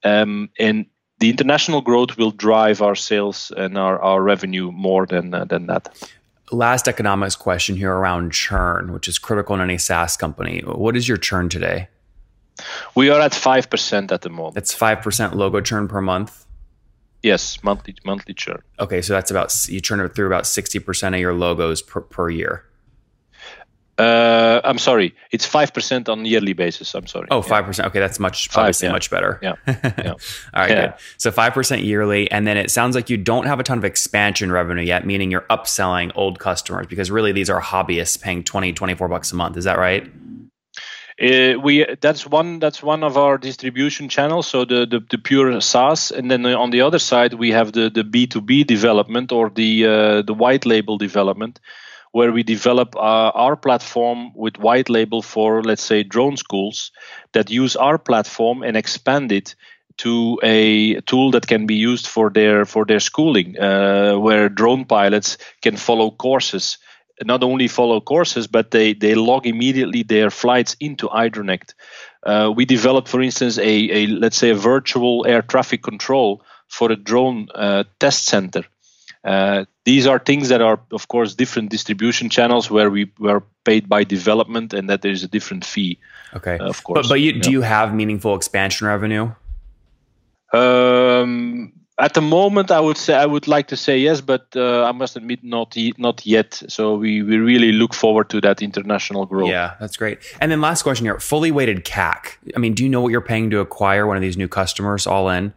Um, 0.04 0.50
and 0.60 0.88
the 1.20 1.30
international 1.30 1.82
growth 1.82 2.18
will 2.18 2.32
drive 2.32 2.82
our 2.82 2.96
sales 2.96 3.52
and 3.56 3.78
our, 3.78 4.02
our 4.02 4.22
revenue 4.22 4.72
more 4.72 5.06
than 5.06 5.34
uh, 5.34 5.46
than 5.46 5.68
that 5.68 5.88
last 6.54 6.88
economics 6.88 7.36
question 7.36 7.76
here 7.76 7.92
around 7.92 8.32
churn, 8.32 8.94
which 8.94 9.08
is 9.08 9.20
critical 9.20 9.56
in 9.56 9.62
any 9.62 9.78
SaaS 9.78 10.16
company. 10.16 10.62
What 10.62 10.96
is 10.96 11.08
your 11.08 11.18
churn 11.18 11.50
today? 11.50 11.88
We 12.96 13.10
are 13.10 13.20
at 13.20 13.32
5% 13.32 14.12
at 14.12 14.22
the 14.22 14.30
moment. 14.30 14.56
That's 14.56 14.74
5% 14.76 15.34
logo 15.34 15.62
churn 15.62 15.88
per 15.88 16.02
month? 16.02 16.46
Yes, 17.24 17.64
monthly 17.64 17.96
monthly 18.04 18.34
churn. 18.34 18.62
Okay, 18.80 19.02
so 19.02 19.14
that's 19.14 19.32
about 19.32 19.68
you 19.70 19.80
churn 19.80 20.02
it 20.02 20.14
through 20.14 20.28
about 20.28 20.44
60% 20.44 21.14
of 21.14 21.20
your 21.20 21.34
logos 21.34 21.82
per, 21.82 22.02
per 22.02 22.30
year. 22.30 22.66
Uh, 23.98 24.60
I'm 24.64 24.80
sorry. 24.80 25.14
It's 25.32 25.46
five 25.46 25.72
percent 25.72 26.10
on 26.10 26.26
yearly 26.26 26.54
basis. 26.54 26.96
I'm 26.96 27.06
sorry. 27.06 27.28
Oh, 27.30 27.44
five 27.44 27.66
percent. 27.66 27.88
Okay, 27.90 28.00
that's 28.00 28.20
much 28.20 28.48
Five, 28.48 28.64
obviously 28.64 28.88
yeah. 28.88 28.92
much 28.92 29.12
better. 29.12 29.40
Yeah. 29.42 29.56
yeah. 29.68 30.14
All 30.54 30.62
right. 30.62 30.70
Yeah. 30.70 30.88
Good. 30.88 30.94
So 31.18 31.32
five 31.32 31.54
percent 31.54 31.84
yearly, 31.84 32.30
and 32.32 32.48
then 32.48 32.58
it 32.58 32.72
sounds 32.72 32.96
like 32.96 33.12
you 33.12 33.18
don't 33.18 33.46
have 33.46 33.60
a 33.60 33.64
ton 33.64 33.78
of 33.78 33.86
expansion 33.86 34.52
revenue 34.52 34.82
yet, 34.82 35.06
meaning 35.06 35.30
you're 35.30 35.46
upselling 35.50 36.12
old 36.16 36.40
customers 36.40 36.88
because 36.88 37.12
really 37.12 37.32
these 37.32 37.52
are 37.52 37.62
hobbyists 37.62 38.20
paying 38.20 38.44
20, 38.44 38.74
24 38.74 39.08
bucks 39.08 39.32
a 39.32 39.36
month. 39.36 39.58
Is 39.58 39.66
that 39.66 39.78
right? 39.78 40.12
Uh, 41.22 41.60
we 41.62 41.86
that's 42.02 42.26
one 42.26 42.58
that's 42.58 42.82
one 42.82 43.04
of 43.04 43.16
our 43.16 43.38
distribution 43.38 44.10
channels. 44.10 44.48
So 44.48 44.66
the, 44.66 44.88
the, 44.88 45.06
the 45.12 45.20
pure 45.20 45.62
SaaS, 45.62 46.10
and 46.10 46.32
then 46.32 46.48
on 46.48 46.72
the 46.72 46.82
other 46.82 46.98
side 46.98 47.36
we 47.36 47.52
have 47.52 47.74
the 47.74 47.92
the 47.92 48.04
B 48.04 48.26
two 48.26 48.42
B 48.42 48.64
development 48.64 49.32
or 49.32 49.52
the 49.52 49.86
uh, 49.86 50.22
the 50.24 50.34
white 50.34 50.66
label 50.66 50.98
development 50.98 51.60
where 52.14 52.32
we 52.32 52.44
develop 52.44 52.96
uh, 52.96 53.32
our 53.34 53.56
platform 53.56 54.32
with 54.36 54.60
white 54.60 54.88
label 54.88 55.22
for, 55.24 55.64
let's 55.64 55.84
say, 55.84 56.04
drone 56.04 56.38
schools 56.38 56.92
that 57.34 57.50
use 57.50 57.76
our 57.76 57.98
platform 57.98 58.62
and 58.62 58.78
expand 58.78 59.32
it 59.32 59.56
to 59.98 60.40
a 60.44 61.02
tool 61.02 61.32
that 61.32 61.48
can 61.48 61.66
be 61.66 61.76
used 61.76 62.08
for 62.08 62.30
their 62.30 62.66
for 62.66 62.86
their 62.86 63.00
schooling, 63.00 63.60
uh, 63.60 64.16
where 64.16 64.48
drone 64.48 64.86
pilots 64.86 65.38
can 65.62 65.76
follow 65.76 66.12
courses. 66.12 66.78
Not 67.24 67.44
only 67.44 67.68
follow 67.68 68.00
courses, 68.00 68.48
but 68.48 68.72
they, 68.72 68.94
they 68.94 69.16
log 69.16 69.46
immediately 69.48 70.04
their 70.04 70.30
flights 70.30 70.76
into 70.80 71.08
iDroneCt. 71.10 71.74
Uh, 72.24 72.52
we 72.56 72.66
developed, 72.66 73.08
for 73.08 73.22
instance, 73.22 73.58
a, 73.58 73.64
a 73.64 74.08
let's 74.08 74.38
say 74.38 74.50
a 74.50 74.56
virtual 74.56 75.26
air 75.28 75.42
traffic 75.42 75.82
control 75.82 76.44
for 76.68 76.92
a 76.92 76.96
drone 76.96 77.48
uh, 77.56 77.84
test 78.00 78.26
center 78.26 78.64
uh, 79.24 79.66
these 79.86 80.06
are 80.06 80.20
things 80.20 80.50
that 80.50 80.62
are, 80.62 80.80
of 80.92 81.08
course, 81.08 81.36
different 81.36 81.70
distribution 81.70 82.30
channels 82.30 82.70
where 82.70 82.90
we 82.90 83.12
were 83.20 83.44
paid 83.64 83.88
by 83.88 84.04
development 84.04 84.74
and 84.74 84.90
that 84.90 85.02
there 85.02 85.12
is 85.12 85.24
a 85.24 85.28
different 85.28 85.64
fee. 85.64 85.98
Okay, 86.36 86.58
uh, 86.58 86.68
of 86.68 86.84
course. 86.84 87.08
But, 87.08 87.10
but 87.10 87.22
you, 87.22 87.32
yeah. 87.32 87.42
do 87.42 87.52
you 87.52 87.62
have 87.62 87.94
meaningful 87.94 88.36
expansion 88.36 88.88
revenue? 88.88 89.32
Um, 90.54 91.74
at 92.00 92.16
the 92.16 92.22
moment, 92.22 92.72
I 92.72 92.80
would 92.80 92.98
say 92.98 93.14
I 93.14 93.26
would 93.26 93.48
like 93.48 93.68
to 93.68 93.78
say 93.78 93.98
yes, 93.98 94.20
but 94.20 94.48
uh, 94.56 94.84
I 94.84 94.92
must 94.92 95.16
admit 95.16 95.44
not 95.44 95.76
not 95.98 96.26
yet. 96.26 96.62
So 96.68 96.96
we 96.96 97.22
we 97.22 97.38
really 97.38 97.72
look 97.72 97.94
forward 97.94 98.30
to 98.32 98.42
that 98.42 98.62
international 98.62 99.26
growth. 99.26 99.50
Yeah, 99.50 99.76
that's 99.80 99.96
great. 99.96 100.20
And 100.42 100.52
then 100.52 100.60
last 100.60 100.84
question 100.84 101.06
here: 101.06 101.20
fully 101.20 101.52
weighted 101.52 101.86
CAC. 101.86 102.38
I 102.56 102.60
mean, 102.60 102.74
do 102.74 102.84
you 102.84 102.90
know 102.90 103.02
what 103.02 103.12
you're 103.12 103.22
paying 103.22 103.50
to 103.52 103.60
acquire 103.60 104.06
one 104.06 104.18
of 104.18 104.22
these 104.22 104.38
new 104.38 104.48
customers 104.48 105.08
all 105.08 105.30
in? 105.30 105.54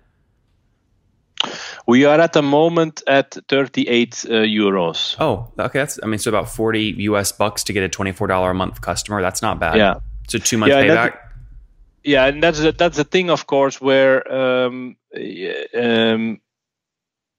We 1.86 2.04
are 2.04 2.20
at 2.20 2.32
the 2.32 2.42
moment 2.42 3.02
at 3.06 3.36
38 3.48 4.24
uh, 4.28 4.30
euros. 4.30 5.16
Oh, 5.20 5.52
okay. 5.58 5.78
That's 5.78 6.00
I 6.02 6.06
mean, 6.06 6.18
so 6.18 6.30
about 6.30 6.48
40 6.48 6.94
US 6.98 7.32
bucks 7.32 7.62
to 7.64 7.72
get 7.72 7.84
a 7.84 7.88
$24 7.88 8.50
a 8.50 8.54
month 8.54 8.80
customer. 8.80 9.22
That's 9.22 9.40
not 9.40 9.60
bad. 9.60 9.76
Yeah. 9.76 10.00
So 10.28 10.38
two 10.38 10.58
months 10.58 10.74
yeah, 10.74 10.82
payback. 10.82 11.18
Yeah, 12.02 12.26
and 12.26 12.42
that's 12.42 12.60
the, 12.60 12.72
that's 12.72 12.96
the 12.96 13.04
thing, 13.04 13.30
of 13.30 13.46
course, 13.46 13.80
where 13.80 14.32
um, 14.32 14.96
um, 15.76 16.40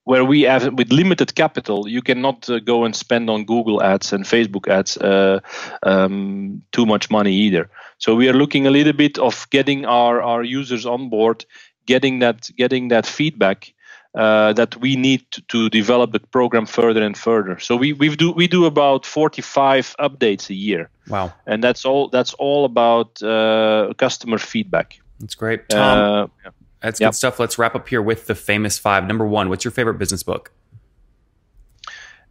where 0.03 0.23
we 0.23 0.41
have 0.43 0.73
with 0.73 0.91
limited 0.91 1.35
capital, 1.35 1.87
you 1.87 2.01
cannot 2.01 2.49
uh, 2.49 2.59
go 2.59 2.85
and 2.85 2.95
spend 2.95 3.29
on 3.29 3.45
Google 3.45 3.81
ads 3.83 4.13
and 4.13 4.25
Facebook 4.25 4.67
ads 4.69 4.97
uh, 4.97 5.39
um, 5.83 6.61
too 6.71 6.85
much 6.85 7.09
money 7.09 7.33
either. 7.33 7.69
So 7.97 8.15
we 8.15 8.29
are 8.29 8.33
looking 8.33 8.67
a 8.67 8.71
little 8.71 8.93
bit 8.93 9.17
of 9.19 9.49
getting 9.49 9.85
our, 9.85 10.21
our 10.21 10.43
users 10.43 10.85
on 10.85 11.09
board, 11.09 11.45
getting 11.85 12.19
that 12.19 12.49
getting 12.57 12.87
that 12.89 13.05
feedback, 13.05 13.73
uh, 14.17 14.51
that 14.53 14.75
we 14.77 14.95
need 14.95 15.24
to, 15.29 15.41
to, 15.43 15.69
develop 15.69 16.12
the 16.12 16.19
program 16.19 16.65
further 16.65 17.03
and 17.03 17.15
further. 17.15 17.59
So 17.59 17.75
we 17.75 17.93
we 17.93 18.15
do 18.15 18.31
we 18.31 18.47
do 18.47 18.65
about 18.65 19.05
45 19.05 19.95
updates 20.00 20.50
a 20.50 20.55
year. 20.55 20.89
Wow! 21.07 21.31
And 21.45 21.63
that's 21.63 21.86
all 21.86 22.09
that's 22.09 22.33
all 22.33 22.65
about 22.65 23.21
uh, 23.21 23.93
customer 23.97 24.39
feedback. 24.39 25.00
That's 25.19 25.36
great, 25.36 25.69
Tom. 25.69 25.79
Uh, 25.79 26.27
yeah. 26.43 26.51
That's 26.81 27.00
yep. 27.00 27.12
good 27.12 27.15
stuff. 27.15 27.39
Let's 27.39 27.59
wrap 27.59 27.75
up 27.75 27.88
here 27.88 28.01
with 28.01 28.25
the 28.25 28.36
famous 28.36 28.79
five. 28.79 29.05
Number 29.05 29.25
one, 29.25 29.50
what's 29.50 29.63
your 29.63 29.71
favorite 29.71 30.00
business 30.00 30.24
book? 30.24 30.51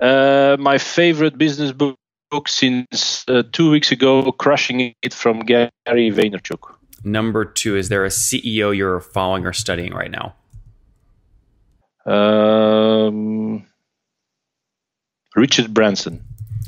Uh, 0.01 0.57
my 0.59 0.79
favorite 0.79 1.39
business 1.39 1.73
book, 1.73 1.97
book 2.31 2.49
since 2.49 3.25
uh, 3.29 3.43
two 3.53 3.71
weeks 3.71 3.93
ago, 3.93 4.33
Crushing 4.33 4.95
It 5.03 5.15
from 5.15 5.41
Gary 5.41 5.71
Vaynerchuk. 5.87 6.75
Number 7.05 7.45
two, 7.45 7.77
is 7.77 7.89
there 7.89 8.05
a 8.05 8.09
CEO 8.09 8.77
you're 8.77 9.01
following 9.01 9.47
or 9.47 9.53
studying 9.53 9.95
right 9.95 10.11
now? 10.11 10.35
Um, 12.07 13.67
Richard 15.35 15.75
Branson. 15.75 16.25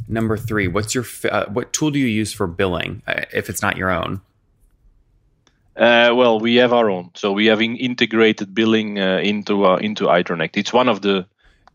Number 0.08 0.36
three, 0.36 0.68
what's 0.68 0.94
your 0.94 1.04
uh, 1.30 1.46
what 1.46 1.72
tool 1.72 1.90
do 1.90 1.98
you 1.98 2.06
use 2.06 2.32
for 2.32 2.46
billing 2.46 3.02
uh, 3.06 3.24
if 3.32 3.48
it's 3.50 3.62
not 3.62 3.76
your 3.76 3.90
own? 3.90 4.20
Uh, 5.76 6.12
well, 6.14 6.40
we 6.40 6.56
have 6.56 6.72
our 6.72 6.90
own, 6.90 7.10
so 7.14 7.32
we 7.32 7.46
have 7.46 7.62
integrated 7.62 8.54
billing 8.54 8.98
uh, 8.98 9.18
into 9.18 9.64
uh, 9.64 9.76
into 9.76 10.06
iDroneCt. 10.06 10.56
It's 10.56 10.72
one 10.72 10.88
of 10.88 11.02
the 11.02 11.26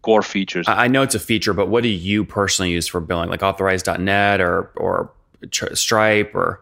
core 0.02 0.24
features. 0.24 0.68
I 0.68 0.88
know 0.88 1.04
it's 1.04 1.16
a 1.16 1.20
feature, 1.20 1.54
but 1.54 1.70
what 1.70 1.84
do 1.84 1.90
you 1.90 2.26
personally 2.26 2.72
use 2.72 2.88
for 2.88 3.00
billing, 3.00 3.30
like 3.30 3.44
Authorize.net 3.44 4.42
or 4.42 4.72
or 4.76 5.12
Stripe 5.52 6.36
or? 6.36 6.60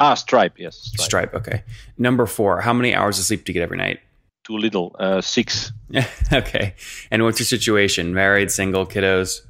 Ah, 0.00 0.14
Stripe, 0.14 0.54
yes. 0.58 0.76
Stripe. 0.76 1.04
Stripe. 1.04 1.34
Okay. 1.34 1.64
Number 1.98 2.24
four, 2.24 2.60
how 2.60 2.72
many 2.72 2.94
hours 2.94 3.18
of 3.18 3.24
sleep 3.24 3.44
do 3.44 3.50
you 3.50 3.54
get 3.54 3.62
every 3.62 3.78
night? 3.78 4.00
Too 4.48 4.56
little. 4.56 4.96
Uh, 4.98 5.20
six. 5.20 5.72
okay. 6.32 6.74
And 7.10 7.22
what's 7.22 7.38
your 7.38 7.46
situation? 7.46 8.14
Married, 8.14 8.50
single, 8.50 8.86
kiddos? 8.86 9.42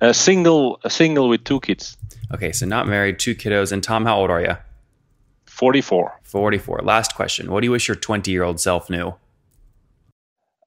A 0.00 0.14
single, 0.14 0.80
a 0.84 0.90
single 0.90 1.28
with 1.28 1.44
two 1.44 1.60
kids. 1.60 1.96
Okay, 2.32 2.52
so 2.52 2.64
not 2.66 2.88
married, 2.88 3.18
two 3.18 3.34
kiddos. 3.34 3.72
And 3.72 3.82
Tom, 3.82 4.04
how 4.04 4.18
old 4.18 4.30
are 4.30 4.40
you? 4.40 4.56
Forty-four. 5.46 6.20
Forty-four. 6.22 6.80
Last 6.82 7.14
question. 7.14 7.50
What 7.50 7.60
do 7.60 7.66
you 7.66 7.72
wish 7.72 7.86
your 7.88 7.96
twenty-year-old 7.96 8.58
self 8.58 8.88
knew? 8.88 9.14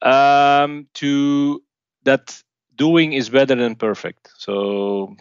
Um, 0.02 0.88
to 0.96 1.64
that 2.04 2.42
doing 2.76 3.14
is 3.14 3.30
better 3.30 3.56
than 3.56 3.76
perfect. 3.76 4.30
So 4.38 5.16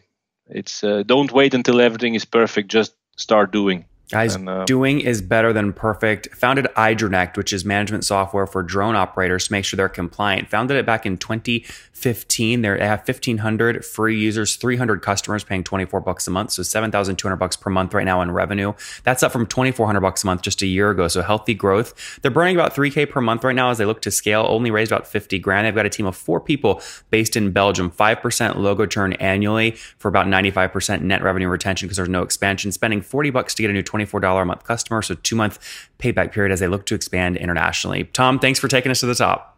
it's 0.47 0.85
uh, 0.85 1.03
don't 1.07 1.33
wait 1.33 1.55
until 1.55 1.81
everything 1.81 2.15
is 2.15 2.25
perfect. 2.27 2.71
Just 2.71 2.95
start 3.17 3.53
doing. 3.53 3.87
Guys, 4.11 4.35
and, 4.35 4.49
uh, 4.49 4.65
doing 4.67 5.01
is 5.01 5.23
better 5.23 5.53
than 5.53 5.73
perfect. 5.73 6.29
Founded 6.35 6.67
iDronect, 6.77 7.39
which 7.39 7.55
is 7.55 7.65
management 7.65 8.05
software 8.05 8.47
for 8.47 8.63
drone 8.63 8.95
operators 8.95 9.47
to 9.47 9.53
make 9.53 9.65
sure 9.65 9.79
they're 9.79 9.89
compliant. 9.89 10.51
Founded 10.51 10.77
it 10.77 10.85
back 10.85 11.07
in 11.07 11.17
2015. 11.17 12.61
They 12.61 12.69
have 12.69 13.01
1,500 13.01 13.83
free 13.83 14.19
users, 14.19 14.57
300 14.57 15.01
customers 15.01 15.43
paying 15.43 15.65
24 15.65 16.01
bucks 16.01 16.29
a 16.29 16.31
month, 16.31 16.51
so 16.51 16.63
7,200 16.63 17.37
bucks 17.37 17.57
per 17.57 17.71
month 17.71 17.95
right 17.95 18.05
now 18.05 18.21
in 18.21 18.31
revenue. 18.31 18.75
That's 19.05 19.23
up 19.23 19.33
from 19.33 19.47
2,400 19.47 20.01
bucks 20.01 20.23
a 20.23 20.27
month 20.27 20.43
just 20.43 20.61
a 20.61 20.67
year 20.67 20.91
ago. 20.91 21.09
So 21.09 21.23
healthy 21.23 21.55
growth. 21.55 22.21
They're 22.21 22.31
burning 22.31 22.57
about 22.57 22.75
3k 22.75 23.09
per 23.09 23.23
month 23.23 23.43
right 23.43 23.57
now 23.57 23.71
as 23.71 23.79
they 23.79 23.87
look 23.87 24.03
to 24.03 24.11
scale. 24.11 24.45
Only 24.47 24.71
raised 24.71 24.93
about 24.93 25.07
50 25.07 25.39
grand. 25.39 25.67
They've 25.67 25.75
got 25.75 25.87
a 25.87 25.91
team 25.91 26.05
of 26.05 26.15
four 26.15 26.41
people 26.41 26.83
based 27.09 27.37
in 27.37 27.53
Belgium. 27.53 27.91
5% 27.91 28.57
logo 28.57 28.85
churn 28.85 29.15
annually 29.15 29.71
for 29.97 30.09
about 30.09 30.27
95% 30.27 31.01
net 31.01 31.23
revenue 31.23 31.49
retention 31.49 31.87
because 31.87 31.97
there's 31.97 32.11
no 32.11 32.23
expansion. 32.23 32.71
Spending 32.71 33.01
40 33.01 33.31
bucks 33.31 33.55
to 33.55 33.63
get 33.63 33.71
a 33.71 33.73
new 33.73 33.83
24 33.95 34.25
a 34.25 34.45
month 34.45 34.65
customer. 34.65 35.03
So 35.03 35.15
two 35.15 35.37
month 35.37 35.61
payback 36.01 36.33
period 36.33 36.51
as 36.51 36.59
they 36.59 36.67
look 36.67 36.85
to 36.87 36.97
expand 36.97 37.37
internationally. 37.37 38.05
Tom, 38.13 38.41
thanks 38.41 38.59
for 38.59 38.67
taking 38.67 38.91
us 38.91 38.99
to 39.01 39.07
the 39.07 39.15
top. 39.15 39.57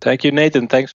Thank 0.00 0.24
you, 0.24 0.32
Nathan. 0.32 0.66
Thanks. 0.66 0.92